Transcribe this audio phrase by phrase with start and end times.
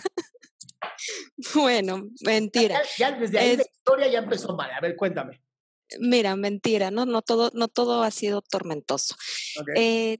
[1.54, 2.82] bueno, mentira.
[2.98, 4.72] Ya, ya desde ahí la historia ya empezó mal.
[4.72, 5.44] A ver, cuéntame.
[6.00, 9.16] Mira, mentira, no, no todo, no todo ha sido tormentoso.
[9.76, 10.18] Eh,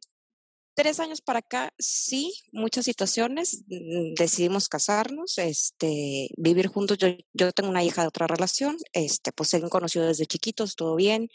[0.80, 3.64] tres años para acá, sí, muchas situaciones.
[3.68, 6.98] mm, Decidimos casarnos, este, vivir juntos.
[6.98, 10.76] Yo, yo tengo una hija de otra relación, este, pues se han conocido desde chiquitos,
[10.76, 11.30] todo bien.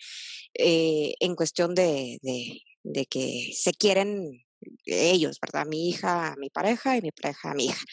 [0.59, 4.44] eh, en cuestión de, de, de que se quieren
[4.87, 5.66] ellos, ¿verdad?
[5.66, 7.84] Mi hija, mi pareja y mi pareja, mi hija.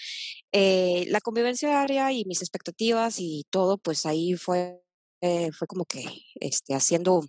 [0.53, 4.81] Eh, la convivencia diaria y mis expectativas y todo, pues ahí fue,
[5.21, 6.03] eh, fue como que
[6.35, 7.23] este, haciendo,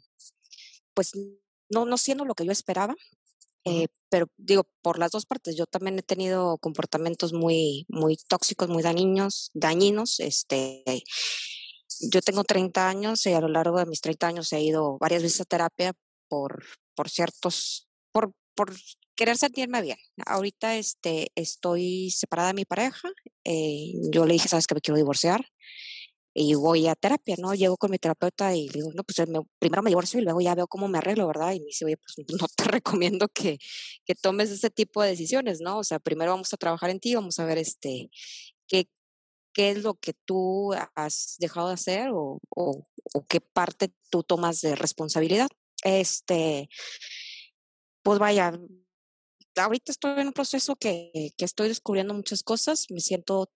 [0.94, 1.12] pues
[1.70, 2.94] no, no siendo lo que yo esperaba.
[3.64, 8.68] Eh, pero digo, por las dos partes, yo también he tenido comportamientos muy, muy tóxicos,
[8.68, 10.20] muy dañinos, dañinos.
[10.20, 10.84] Este,
[12.00, 15.22] yo tengo 30 años y a lo largo de mis 30 años he ido varias
[15.22, 15.92] veces a terapia
[16.28, 16.64] por,
[16.94, 18.72] por ciertos, por, por
[19.14, 19.98] querer sentirme bien.
[20.26, 23.08] Ahorita este, estoy separada de mi pareja.
[23.44, 25.46] eh, yo le dije, sabes que me quiero divorciar
[26.34, 27.54] y voy a terapia, ¿no?
[27.54, 30.40] Llego con mi terapeuta y digo, no, pues eh, me- primero me divorcio y luego
[30.40, 31.52] ya veo cómo me arreglo, ¿verdad?
[31.52, 33.58] Y me dice, oye, pues no te recomiendo que,
[34.04, 35.78] que tomes ese tipo de decisiones, ¿no?
[35.78, 38.10] O sea, primero vamos a trabajar en ti, vamos a ver este,
[38.68, 38.88] qué,
[39.54, 42.84] qué es lo que tú has dejado de hacer o, o,
[43.14, 45.48] o qué parte tú tomas de responsabilidad.
[45.84, 46.68] Este,
[48.02, 48.52] pues vaya,
[49.56, 53.50] ahorita estoy en un proceso que, que estoy descubriendo muchas cosas, me siento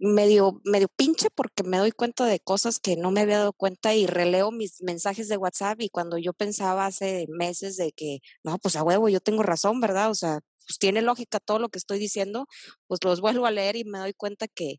[0.00, 3.94] medio, medio pinche porque me doy cuenta de cosas que no me había dado cuenta
[3.94, 8.58] y releo mis mensajes de WhatsApp y cuando yo pensaba hace meses de que, no,
[8.58, 10.10] pues a huevo, yo tengo razón, ¿verdad?
[10.10, 12.46] O sea, pues tiene lógica todo lo que estoy diciendo,
[12.86, 14.76] pues los vuelvo a leer y me doy cuenta que,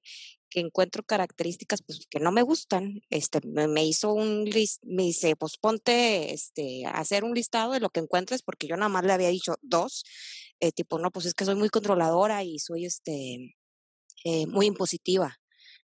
[0.50, 3.02] que encuentro características pues, que no me gustan.
[3.10, 7.74] Este, me, me hizo un list, me dice, pues ponte este, a hacer un listado
[7.74, 10.04] de lo que encuentres, porque yo nada más le había dicho dos,
[10.60, 13.56] eh, tipo, no, pues es que soy muy controladora y soy este,
[14.26, 15.38] eh, muy impositiva.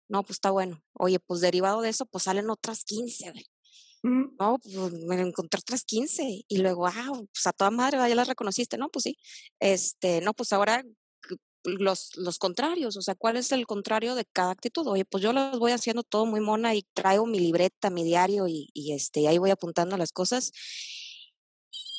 [0.08, 0.82] No, pues está bueno.
[0.94, 3.46] Oye, pues derivado de eso, pues salen otras 15, güey.
[4.04, 8.16] Mm, No, pues me encontré otras 15 y luego, ah, pues a toda madre, ya
[8.16, 9.18] las reconociste, no, pues sí.
[9.60, 10.84] Este, no, pues ahora
[11.64, 14.88] los, los contrarios, o sea, ¿cuál es el contrario de cada actitud?
[14.88, 18.48] Oye, pues yo los voy haciendo todo muy mona y traigo mi libreta, mi diario
[18.48, 20.52] y, y este, y ahí voy apuntando las cosas.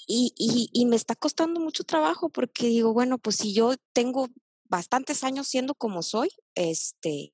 [0.06, 4.29] Y, y, y me está costando mucho trabajo porque digo, bueno, pues si yo tengo
[4.69, 7.32] bastantes años siendo como soy, este,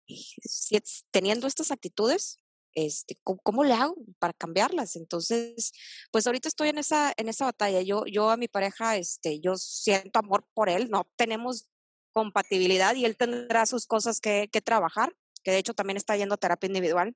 [1.11, 2.41] teniendo estas actitudes,
[2.75, 4.97] este, ¿cómo, le hago para cambiarlas?
[4.97, 5.73] Entonces,
[6.11, 7.83] pues ahorita estoy en esa, en esa batalla.
[7.83, 11.69] Yo, yo a mi pareja, este, yo siento amor por él, no tenemos
[12.13, 16.35] compatibilidad y él tendrá sus cosas que, que trabajar, que de hecho también está yendo
[16.35, 17.15] a terapia individual.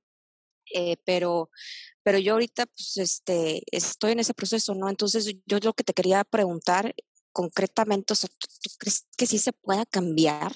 [0.73, 1.49] Eh, pero,
[2.03, 4.89] pero yo ahorita, pues, este, estoy en ese proceso, ¿no?
[4.89, 6.93] Entonces, yo lo que te quería preguntar
[7.31, 8.47] concretamente, o sea, ¿tú,
[8.77, 10.53] crees que sí se pueda cambiar?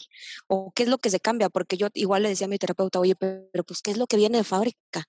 [0.47, 1.49] ¿O qué es lo que se cambia?
[1.49, 4.17] Porque yo igual le decía a mi terapeuta, oye, pero, pues, ¿qué es lo que
[4.17, 5.05] viene de fábrica?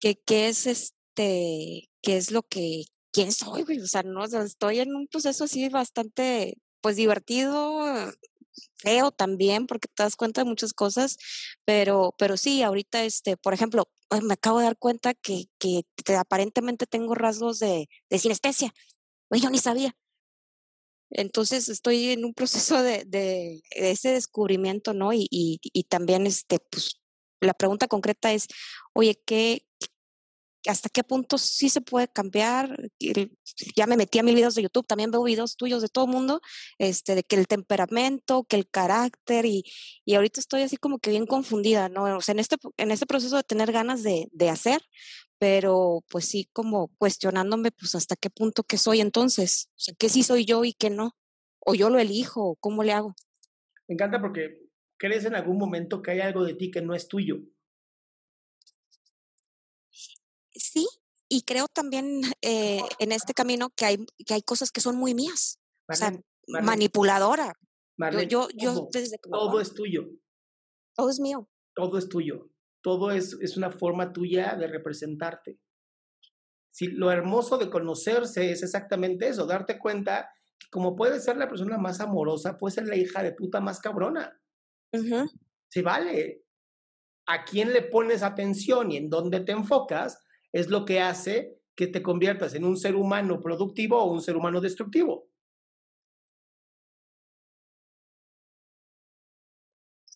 [0.00, 3.80] ¿Qué, qué es este, qué es lo que, quién soy, güey?
[3.80, 8.12] O sea, no, estoy en un proceso así bastante, pues, divertido,
[8.76, 11.18] feo también, porque te das cuenta de muchas cosas,
[11.64, 13.88] pero, pero sí, ahorita, este, por ejemplo,
[14.22, 15.84] me acabo de dar cuenta que, que
[16.16, 18.72] aparentemente tengo rasgos de, de sinestesia.
[19.28, 19.96] Oye, yo ni sabía.
[21.10, 25.12] Entonces estoy en un proceso de, de, ese descubrimiento, ¿no?
[25.12, 27.00] Y, y, y, también, este, pues,
[27.40, 28.48] la pregunta concreta es,
[28.92, 29.66] oye, ¿qué,
[30.68, 32.76] hasta qué punto sí se puede cambiar.
[33.76, 36.10] Ya me metí a mil videos de YouTube, también veo videos tuyos de todo el
[36.10, 36.40] mundo,
[36.78, 39.64] este, de que el temperamento, que el carácter, y,
[40.04, 42.16] y ahorita estoy así como que bien confundida, ¿no?
[42.16, 44.82] O sea, en este, en este proceso de tener ganas de, de hacer,
[45.38, 50.08] pero pues sí como cuestionándome, pues hasta qué punto que soy entonces, o sea, qué
[50.08, 51.16] sí soy yo y qué no,
[51.60, 53.14] o yo lo elijo, cómo le hago.
[53.88, 54.62] Me encanta porque
[54.96, 57.36] crees en algún momento que hay algo de ti que no es tuyo.
[60.54, 60.88] sí,
[61.28, 65.14] y creo también eh, en este camino que hay, que hay cosas que son muy
[65.14, 65.60] mías.
[65.88, 67.52] o sea, manipuladora.
[68.28, 70.08] yo, yo, desde que todo es tuyo.
[70.94, 71.48] Todo es mío.
[71.74, 72.48] Todo es tuyo.
[72.86, 75.58] Todo es, es una forma tuya de representarte.
[76.70, 81.48] Si lo hermoso de conocerse es exactamente eso, darte cuenta que como puedes ser la
[81.48, 84.40] persona más amorosa, puedes ser la hija de puta más cabrona.
[85.68, 86.44] Si vale.
[87.26, 90.22] ¿A quién le pones atención y en dónde te enfocas?
[90.52, 94.36] es lo que hace que te conviertas en un ser humano productivo o un ser
[94.36, 95.28] humano destructivo.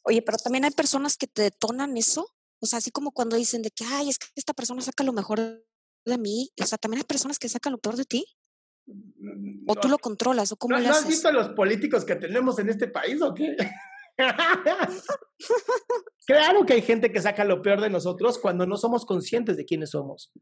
[0.05, 2.33] Oye, pero también hay personas que te detonan eso.
[2.61, 5.13] O sea, así como cuando dicen de que, ay, es que esta persona saca lo
[5.13, 5.39] mejor
[6.05, 6.51] de mí.
[6.61, 8.25] O sea, también hay personas que sacan lo peor de ti.
[8.87, 10.53] Mm, ¿O tú lo controlas?
[10.53, 10.91] ¿O cómo le haces?
[10.91, 13.57] ¿No has visto a los políticos que tenemos en este país o qué?
[16.27, 19.65] claro que hay gente que saca lo peor de nosotros cuando no somos conscientes de
[19.65, 20.33] quiénes somos.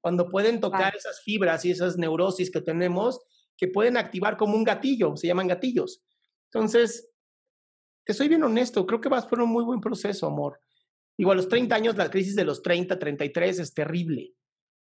[0.00, 3.20] Cuando pueden tocar esas fibras y esas neurosis que tenemos
[3.56, 6.02] que pueden activar como un gatillo, se llaman gatillos.
[6.46, 7.10] Entonces,
[8.04, 10.58] te soy bien honesto, creo que vas por un muy buen proceso, amor.
[11.20, 14.32] Igual a los 30 años, la crisis de los 30, 33 es terrible,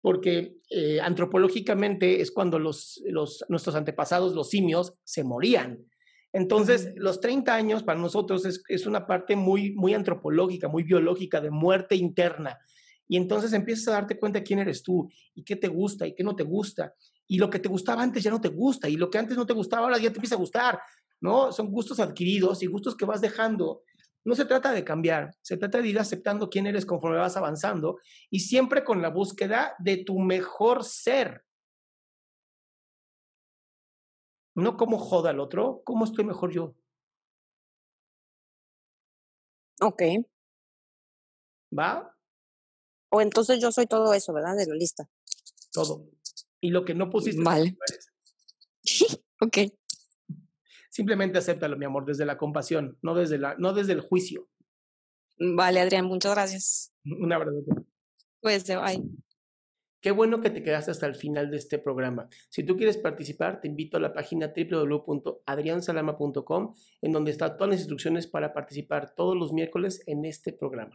[0.00, 5.84] porque eh, antropológicamente es cuando los, los, nuestros antepasados, los simios, se morían.
[6.32, 11.50] Entonces, los 30 años para nosotros es, una parte muy, muy antropológica, muy biológica, de
[11.50, 12.58] muerte interna.
[13.06, 16.14] Y entonces empiezas a darte cuenta de quién eres tú y qué te gusta y
[16.14, 16.94] qué no te gusta.
[17.26, 19.44] Y lo que te gustaba antes ya no te gusta y lo que antes no
[19.44, 20.80] te gustaba ahora ya te empieza a gustar,
[21.20, 21.52] ¿no?
[21.52, 23.82] Son gustos adquiridos y gustos que vas dejando.
[24.24, 27.98] No se trata de cambiar, se trata de ir aceptando quién eres conforme vas avanzando
[28.30, 31.44] y siempre con la búsqueda de tu mejor ser.
[34.54, 36.74] No cómo joda al otro, cómo estoy mejor yo.
[39.80, 40.02] Ok.
[41.76, 42.14] ¿Va?
[43.10, 44.56] O entonces yo soy todo eso, ¿verdad?
[44.56, 45.08] De la lista.
[45.72, 46.06] Todo.
[46.60, 47.42] Y lo que no pusiste.
[47.42, 47.76] Vale.
[49.40, 49.58] ok.
[50.92, 54.50] Simplemente acéptalo, mi amor, desde la compasión, no desde, la, no desde el juicio.
[55.38, 56.92] Vale, Adrián, muchas gracias.
[57.06, 57.64] Un abrazo.
[58.42, 59.02] Pues, bye.
[60.02, 62.28] Qué bueno que te quedaste hasta el final de este programa.
[62.50, 67.78] Si tú quieres participar, te invito a la página www.adriansalama.com, en donde están todas las
[67.78, 70.94] instrucciones para participar todos los miércoles en este programa.